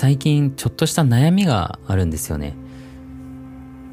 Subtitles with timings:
[0.00, 2.56] 最近ちょっとした悩みがあるんですよね。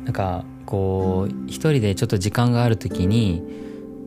[0.05, 3.43] なんかこう一人でちょっと時間がある時に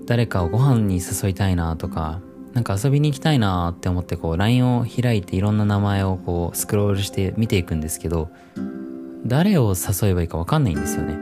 [0.07, 2.23] 誰かをご飯に誘いたいなとか
[2.55, 8.31] なんか遊びに行きたいなって思ってこう LINE を開いていろんな名前をこうスクロールして見ていくんですけど
[9.27, 11.19] 誰を誘えばいいか分かんないんですよね。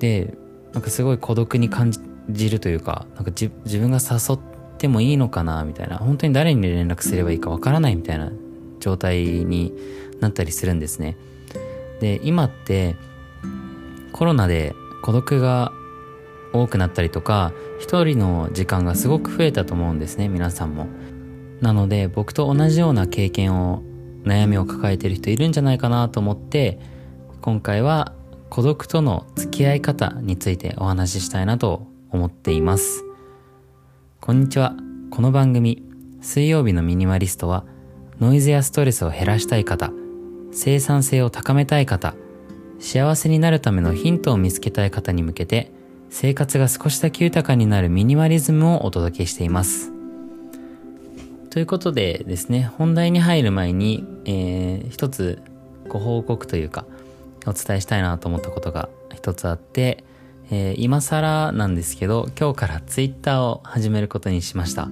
[0.00, 0.34] で
[0.72, 1.92] なんかすごい孤独に感
[2.28, 4.38] じるというかなんか自分が誘っ
[4.78, 5.98] てもいいのかなみたいな。
[5.98, 8.32] 本当に誰に連絡すればいいか分からないみたいな
[8.80, 9.72] 状態に
[10.20, 11.16] なったりするんですね。
[12.00, 12.96] で今って
[14.12, 15.72] コロナで孤独が
[16.52, 20.88] 多くなったりとか一人の時間がすごく増えたと思うんですね皆さんも。
[21.60, 23.82] なので僕と同じような経験を
[24.24, 26.78] 悩みを抱えてる人いるんじゃないかなと思って
[27.42, 28.14] 今回は
[28.48, 33.04] 孤独との付き合い方についてお話ししたいなと思っています。
[34.20, 34.74] こんにちは。
[35.10, 35.82] この番組
[36.20, 37.64] 水曜日のミニマリストは
[38.20, 39.92] ノイズやストレスを減らしたい方
[40.52, 42.14] 生産性を高めたい方
[42.78, 45.72] 幸せになるためのヒントを見つけたい方に向けて
[46.10, 49.92] 生活が少しだけ豊かになるミニマリズムをお届けしています。
[51.50, 55.40] ということでですね、本題に入る前に、えー、一つ
[55.88, 56.84] ご報告というか、
[57.46, 60.04] お伝えしたいなと思ったことが一つあって、
[60.50, 64.88] えー、今更なんですけど、今日からツイッターを始めることにしました。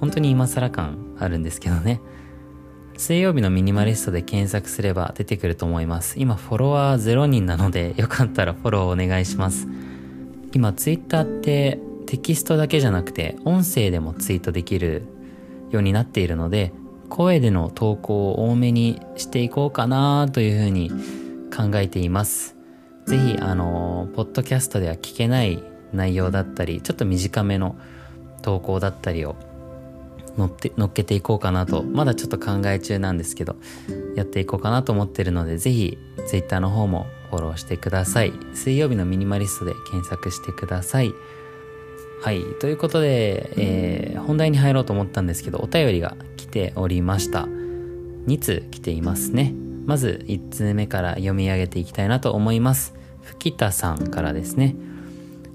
[0.00, 2.00] 本当に今更感あるんですけどね。
[3.00, 6.20] 水曜日のミニマリストで検索すれば出てくると思います。
[6.20, 9.66] 今フォロワー0人なので、 よかったらフォローお願いします。
[10.52, 15.04] 今ツイッターってテキストだけじゃなくて音声でもツイートできる
[15.70, 16.74] ようになっているので
[17.08, 20.90] 声での投稿を多めにしていこうかなというふうに
[21.56, 22.56] 考えています
[23.06, 27.76] ぜひあのポッドキャストでは聞けない内容だったりちょっと短めの
[28.42, 29.36] 投稿だったりを
[30.36, 33.56] 乗って乗っけていこうかなとまだちょっと考え中なんですけど
[34.16, 38.32] やっていこうかなと思ってるのでぜひ Twitter の方もフォローしてください。
[38.54, 41.14] 水曜日のミニマリストで検索してください。
[42.22, 42.42] はい。
[42.60, 47.46] ということで、えー、本題に入ろうと思ったんですけど、お便りが来ておりました。
[48.26, 49.54] 2通来ていますね。
[49.86, 52.94] まず1通目から読み上げていきたいなと思います。
[53.22, 54.76] 吹田さんからですね。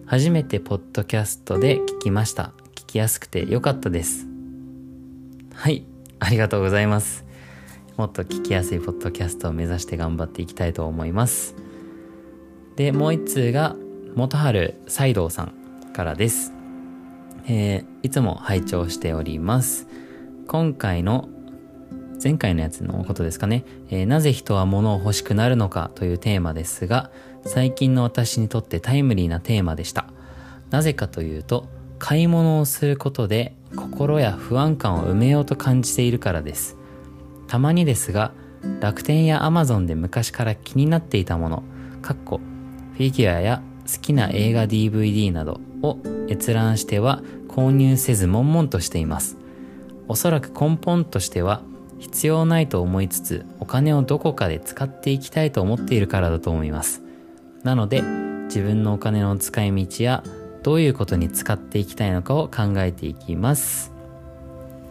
[0.06, 2.54] 初めてポッドキャストで聞きました。
[2.76, 4.35] 聞きやすくてよかったです。
[5.56, 5.86] はい。
[6.20, 7.26] ありがとうございます。
[7.96, 11.56] もっと聞きやすいポッドキャストを目指して頑張っていきたいと思います。
[12.76, 13.76] で、もう一通が、
[14.16, 15.54] 元春斎藤さん
[15.94, 16.52] からです。
[17.48, 19.88] えー、いつも拝聴しております。
[20.46, 21.30] 今回の、
[22.22, 27.12] 前回のやつのことですかね、えー、なぜ人は物を欲しくなるのかというテーマですが、
[27.46, 30.06] 最近の私にとってタイムリーなテーマでした。
[30.70, 36.78] なぜかというと、買い物をすることで心や不安感を埋めようと感じているからです。
[37.48, 38.32] たまにですが、
[38.80, 41.64] 楽天やアマゾンで昔から気になっていたもの、
[42.02, 42.40] かっこ
[42.94, 43.62] フィギュアや
[43.92, 49.38] 好きな映画 DVD などを閲覧しては購入せず悶々としています。
[50.08, 51.62] おそらく根本としては
[52.00, 57.02] 必要ないと思いつつお金をどこかで使っていきたいと思っているからだと思います。
[57.64, 58.02] なので
[58.46, 60.24] 自分のお金の使い道や
[60.66, 63.92] どういうことに使っていきたいのかを考えていきます。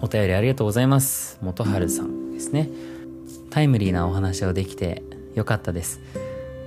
[0.00, 1.36] お便りありがとうございます。
[1.42, 2.70] 元春さんですね。
[3.50, 5.02] タイムリーなお話をできて
[5.34, 6.00] よかったです。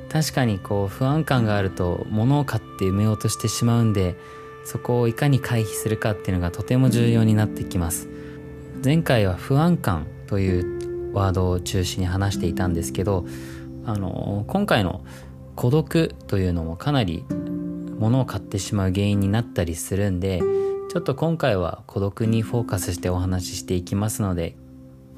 [0.09, 4.17] 確かにこう不安感があると物を買って埋めようとしてしまうんで
[4.65, 8.09] そこをいかに回避するかっていうのがとても重要になってきます
[8.83, 13.25] 前回は不安感というワードを中心に話していたんですけど
[13.85, 15.03] あの今回の
[15.55, 17.25] 孤独というのもかなり
[17.97, 20.41] 物を買ってしまう原因になったりするんで
[20.89, 24.55] ちょっと今回は孤独にフォーカスしてお話ししていきますので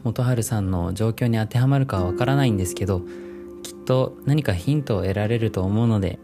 [0.03, 3.01] 元春さんの状況に当てはまるかはわからないんですけど
[3.63, 6.19] きっと何かヒントを得られると思うので、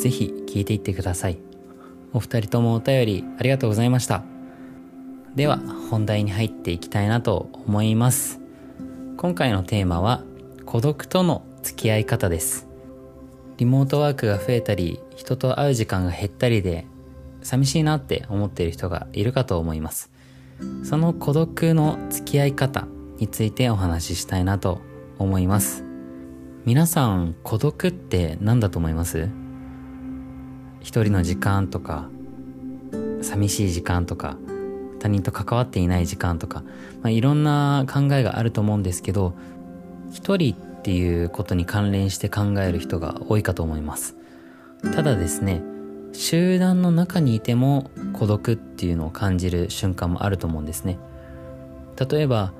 [0.00, 1.38] ぜひ聞いていってください。
[2.12, 4.24] お二人ともお便りありがとうございました。
[5.34, 5.58] では
[5.90, 8.40] 本題に入っていきたいなと思います。
[9.16, 10.24] 今回のテーマは
[10.66, 12.69] 孤独との付き合い方です。
[13.60, 16.86] リモートワークが増えたり、人と会う時間が減ったりで、
[17.42, 20.10] 寂しいなって思っている人がいるかと思います。
[20.82, 22.86] その孤独の付き合い方
[23.18, 24.80] についてお話ししたいなと
[25.18, 25.84] 思います。
[26.64, 29.28] 皆さん孤独って何だと思います？
[30.80, 32.08] 一人の時間とか
[33.20, 34.38] 寂しい時間とか
[35.00, 36.62] 他人と関わっていない時間とか、
[37.02, 39.34] まあ、いろんな考えがあると思うんですけど
[40.10, 44.16] 一人っていうことに関連して考える人が多いかと思います。
[44.94, 45.62] ただですね
[46.12, 50.98] 集団の中にいても孤独っていうのを感じる瞬間もあると思うんですね。
[52.10, 52.54] 例えば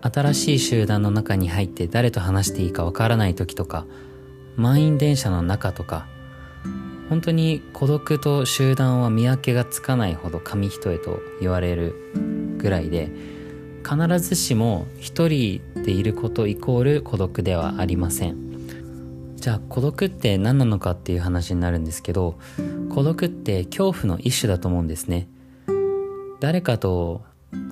[0.00, 3.86] 新しい集団の中に入って誰と話していいかわからない時とか
[4.56, 6.08] 満員電車の中とか
[7.08, 11.94] 本当に孤独と集団は見分けがつかないほど紙一重と言われる
[12.58, 13.12] ぐらいで
[13.82, 18.52] 必ずしも一人でいることイコール孤独ではありません。
[19.36, 22.38] じゃあ孤独って何なのかっていう話になるんですけど
[22.90, 25.28] 孤独って恐怖の一種だと思うんですね。
[26.38, 27.22] 誰かと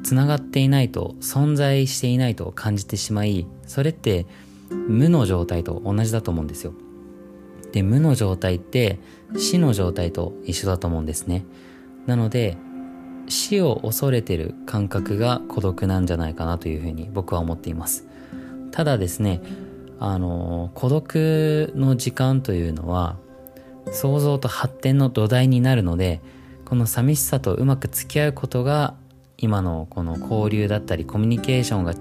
[0.03, 4.27] つながっていないと存在していないと感じてしまいそれって
[4.71, 6.73] 無の状態と同じだと思うんですよ。
[7.73, 8.99] で無の状態って
[9.37, 11.45] 死の状態と一緒だと思うんですね。
[12.06, 12.56] なので
[13.31, 18.06] 死を恐れてる感覚が孤独なんじゃないかなというふうに僕は思っています。
[18.71, 19.41] ただですね
[19.99, 23.17] あの孤独の時間というのは
[23.93, 26.21] 想像と発展の土台になるので
[26.65, 28.94] この寂しさとうまく付き合うことが
[29.37, 31.94] 今のこの交流だったりコミュニケーションが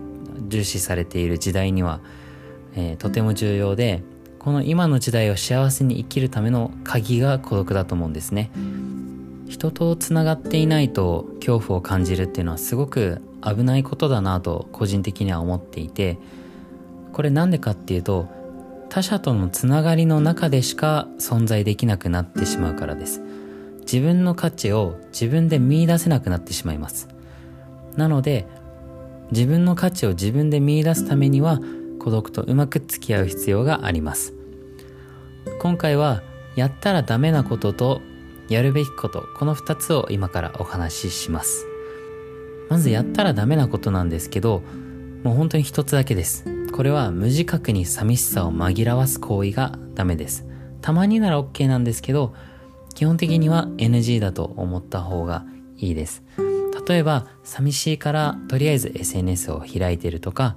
[0.47, 2.01] 重視されている時代には、
[2.75, 4.03] えー、とても重要で
[4.39, 8.51] この今の時代を幸せに生きるための鍵が孤独だと思うんですね。
[9.49, 16.19] 人とつながっていないと恐怖を感じるっていうのはすごく危ないことだなと個人的には思っていて
[17.13, 18.27] これなんでかっていうと
[18.89, 23.21] 他者とのつながりの中でしか存在できなくなってしまうからです。
[23.81, 27.07] 自分の価値を自分で見出せなくなってしまいます。
[27.95, 28.47] なので
[29.31, 31.59] 自分の価値を自分で見出すためには
[31.99, 34.33] 孤独とうまく付き合う必要があります。
[35.59, 36.21] 今回は
[36.55, 38.01] やったらダメなことと
[38.49, 41.65] やるべきことこの2つを今からお話しします。
[42.69, 44.61] まずやったらダメなことなんですけど
[45.23, 46.45] もう本当に一つだけです。
[46.71, 50.45] これは無自覚に寂しさを紛らわす行為がダメです。
[50.81, 52.33] たまになら OK なんですけど
[52.95, 55.45] 基本的には NG だと思った方が
[55.77, 56.23] いいです。
[56.87, 60.55] 例えば寂しいからとりあえず SNS を開いてるとか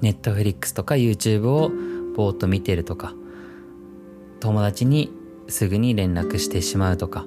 [0.00, 1.70] Netflix とか YouTube を
[2.14, 3.14] ぼーっと見てるとか
[4.40, 5.10] 友達に
[5.48, 7.26] すぐに連絡してしまうとか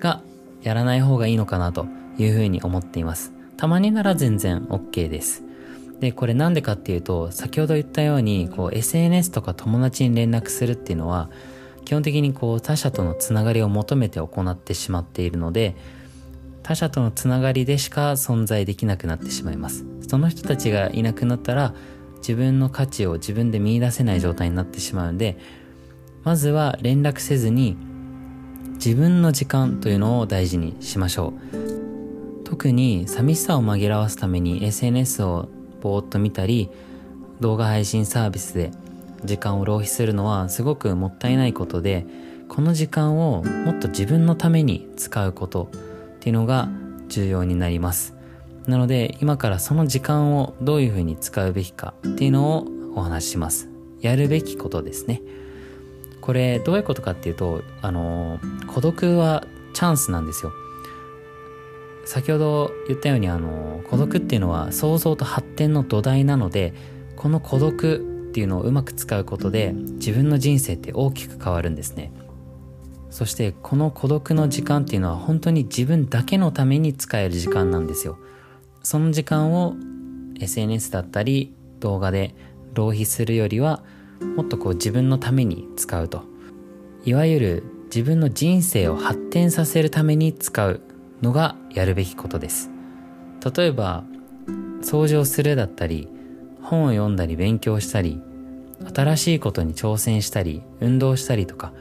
[0.00, 0.22] が
[0.62, 1.86] やらない方がいいのかなと
[2.18, 3.32] いうふうに思っています。
[3.56, 5.42] たまになら全然 OK です。
[6.00, 11.30] で、これなんでかっていうと、先ほど言ったように、こう SNS とか友達に連絡するっていうのは、
[11.84, 15.76] 基本的にこう他者とのつながりを求めて行ってしまっているので、
[16.62, 19.84] 他者とのつながりでしか存在できなくなってしまいます。
[20.08, 21.74] その人たちがいなくなったら、
[22.18, 25.36] 自分の価値を自分で見出せない状態になってしまうので、
[26.24, 27.76] まずは連絡せずに
[28.74, 32.44] 自分の時間というのを大事にしましょう。
[32.44, 35.48] 特に寂しさを紛らわすために SNS を
[35.80, 36.70] ぼーっと見たり
[37.40, 38.70] 動画配信サービスで
[39.24, 42.06] 時間を浪費するのはすごくもったいないことで
[42.48, 46.68] この時間をもっと自分のために使うことっていうのが
[47.08, 48.14] 重要になります。
[48.66, 53.68] なので今からその時間をどういうふうに使うべきかっていうのをお話しします。
[54.00, 55.22] やるべきことですね。
[56.24, 59.44] これどういうことかっていうとあの孤独は
[59.74, 60.54] チャンスなんですよ。
[62.06, 66.72] 先ほど言ったようにあの孤独っていうのは想像と発展の土台なので
[67.16, 72.10] この孤独っていうのをうまく使うことで自分の人生って大きく変わるんですね。
[73.10, 78.18] そしてこの孤独の時間っていうのは本当に自分だけのために使える時間なんですよ。
[78.82, 79.74] その時間を
[80.40, 82.34] SNS だったり動画で
[82.72, 83.82] 浪費するよりは
[84.36, 86.22] もっとこう自分のために使うと。
[87.04, 90.80] いわゆる自分の人生を発展させるために使う
[91.22, 92.70] のがやるべきことです。
[93.56, 94.04] 例えば
[94.82, 96.08] 掃除をするだったり
[96.62, 98.20] 本を読んだり勉強したり
[98.94, 101.72] 新しいことに挑戦したり運動したりとか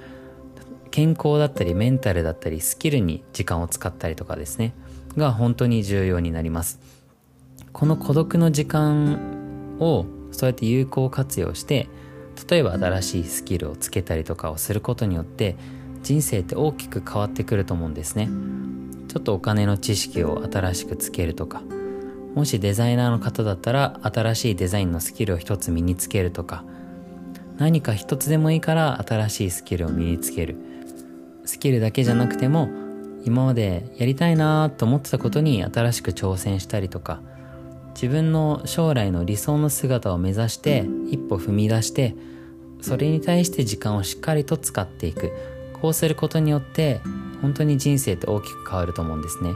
[0.92, 4.74] 健康だったりメンタルだったりスキルに時間を使ったりとかですね。
[5.18, 6.80] が本当に重要になります。
[7.72, 11.90] この孤独の時間をそうやって有効活用して
[12.50, 15.56] 例えば新しいスキルをつけたりとかをすることによって
[16.02, 18.30] 人生って大きく変わってくると思うんですね。
[19.08, 21.62] ちょっとお金の知識を新しくつけるとか
[22.34, 26.64] もしデザイナーの方だったら新しいデザインのスキルを一つ身につけるとか
[27.58, 30.58] 何か一つでもいいから新しいスキルを身につける。
[31.46, 32.70] スキルだけじゃなくても
[33.26, 37.22] 今までやりたいなと思ってたことに新しく挑戦したりとか
[37.94, 42.16] 自分の将来の理想の姿を目指して一歩踏み出して
[42.82, 45.32] それに対して時間をしっかりと使っていく。
[45.84, 47.02] こうすることによって
[47.42, 49.52] 本当に人生って大きく変わると思うんですね。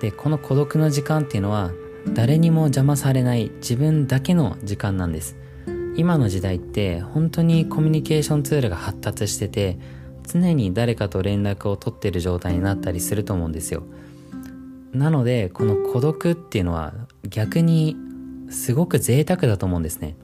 [0.00, 1.72] でこの孤独の時間っていうのは
[2.12, 5.36] 誰にも邪魔されない自分だけの時間なんです。
[5.96, 9.78] 今の時代って本当にコミュニケーションツールが発達してて
[10.22, 13.82] 常に誰かと連絡を取ってる状態になったりすると思うんですよ。
[14.94, 16.94] なのでこの孤独っていうのは
[17.28, 17.96] 逆に
[18.48, 20.16] すごく贅沢だと思うんですね。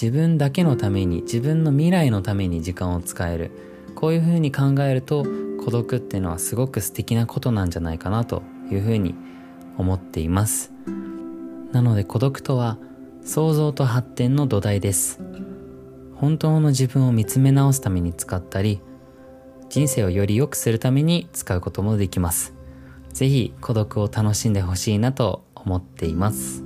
[0.00, 3.50] 自分だけのために自分の未来のために時間を使える。
[3.94, 5.26] こういうふうに考えると
[5.62, 9.14] 孤独っていうのはすごく素敵なことなんじゃないかなというふうに
[9.76, 10.72] 思っています。
[11.72, 12.78] なので孤独とは
[13.22, 15.20] 創造と発展の土台です。
[16.14, 18.80] 本当の自分を見つめ直すために使ったり
[19.70, 22.59] 人生をより良くするために使うこともできます。
[23.12, 26.62] 是非孤独を楽しんでほしいなと思っています。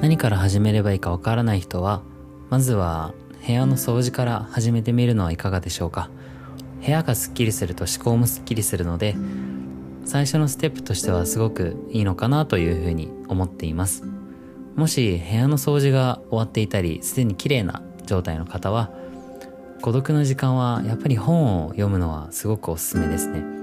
[0.00, 2.02] 何から始めればいいかわからない人は
[2.50, 3.14] まずは
[3.46, 6.10] 部屋の掃除から始めてみるのはいかがでしょうか。
[6.84, 9.16] 部屋がすっきりすると思考もすっきりするので
[10.04, 14.04] 最初のステップとしてはすごくいいのかなというふうに思っています。
[14.76, 18.90] もし部屋の掃除が終わっていたりすでに綺麗な状態の方は
[19.82, 23.57] 孤独の時間はやっぱり本を読むのはすごくおすすめですね。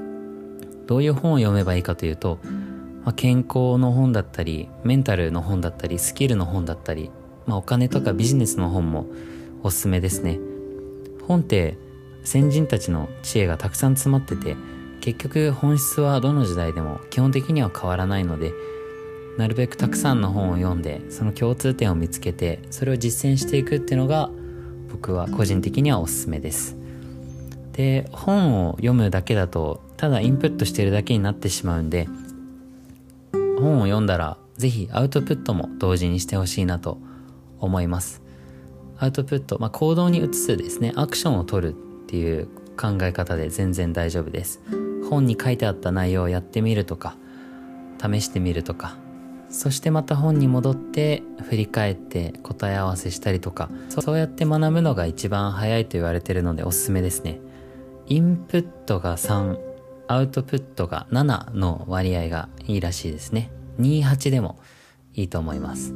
[0.87, 2.39] どういう本を読めばいいかというと、
[3.03, 7.11] まあ、健康の本だったりメンタルの本だったりスキルの本だったり、
[7.45, 9.07] まあ、お金とかビジネスの本も
[9.63, 10.39] おすすめですね。
[11.27, 11.77] 本って
[12.23, 14.55] 先人たちの知恵がたくさん詰まってて
[15.01, 18.51] 結局本質はどの時代でも基本的には変わらないので
[19.37, 24.29] なるべくたくさんの本を読んでその共通点を見つけてそれを実践していくっていうのが
[24.91, 26.77] 僕は個人的にはおすすめです。
[27.75, 32.07] で本を読むだけだとただインプットしてるだけになってしまうんで
[33.59, 36.97] 本を読んだら是非アウトプットも同時にしてほしいなと
[37.59, 38.21] 思います。
[38.97, 41.75] アウトプット、まあ、行動に移すですねアクションを取るっ
[42.07, 44.61] ていう考え方で全然大丈夫です。
[45.09, 47.17] 本に書いてあった内容をやってみるとか
[48.01, 48.95] 試してみるとか
[49.49, 57.39] そしてまた本に戻って振り返って答え合わせしたりとかそうやって学ぶのが一番早いと言われてるのでおすすめですね。
[58.07, 59.57] インプットが3
[60.07, 63.49] アウトプットが7の割合がいいらしいですね。
[63.79, 64.59] 28でも
[65.15, 65.91] いいと思います。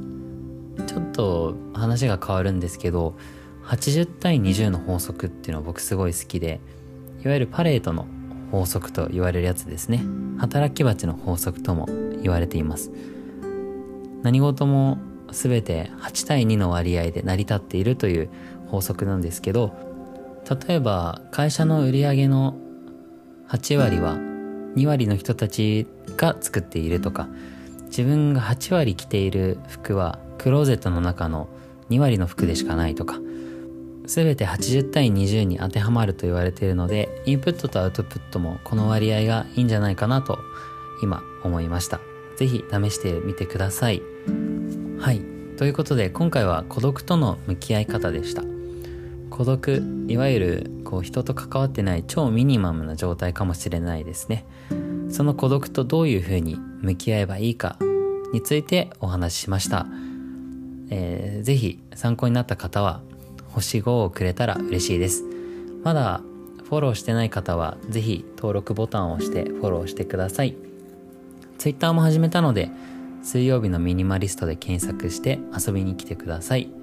[0.88, 3.16] ちょっと話が変わるんですけど
[3.66, 6.60] 80対20の法則っていうのは僕すごい好きで
[7.24, 8.08] いわゆるパレートの
[8.52, 10.02] 法則と言われるやつですね。
[10.40, 11.86] 働き蜂の法則とも
[12.24, 12.92] 言われています。
[14.24, 14.98] 何事も
[15.32, 18.30] 全て8対2の割合で成り立っているという
[18.66, 19.89] 法則なんですけど
[20.50, 22.56] 例えば会社の売り上げの
[23.50, 24.16] 8割は
[24.76, 25.88] 2割の人たち
[26.18, 27.28] が作っているとか
[27.86, 31.50] 自分が8割着ている服はクローゼットの中の
[31.90, 33.20] 2割の服でしかないとか
[34.06, 40.40] 全て80対20に当てはまると言われているのでインプットとアウトプットもこの割合がいいんじゃないかなと
[41.04, 42.00] 今思いました。
[42.38, 44.02] 是非試してみてください。
[45.00, 45.22] はい。
[45.58, 48.59] ということで今回は孤独との向き合い方でした。
[49.40, 54.46] 孤独いわゆるこう人と関わってない超ミニマムな状態かもしれないですね
[55.10, 57.78] その孤独とどういうふうに向き合えばいいか
[58.34, 59.88] についてお話ししました、
[60.90, 63.02] えー、ぜひ参考になった方は
[63.48, 65.24] 星5をくれたら嬉しいです。
[65.84, 66.22] まだ
[66.66, 70.56] フォローしてない方はぜひ登録ボタンを押してフォローしてください。
[71.58, 72.70] Twitter も始めたので
[73.24, 76.79] 水曜日のミニマリストで検索して遊びに来てください。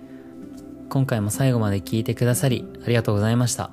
[0.88, 3.70] 今回も最後まで聞いてくださりありがとうございました。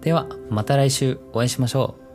[0.00, 2.05] ではまた来週お会いしましょう。